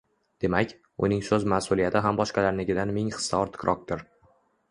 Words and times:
Demak, 0.43 0.71
uning 1.07 1.19
so’z 1.27 1.45
mas’uliyati 1.51 2.01
ham 2.05 2.17
boshqalarnikidan 2.21 2.95
ming 2.97 3.11
hissa 3.17 3.43
ortiqroqdir. 3.45 4.05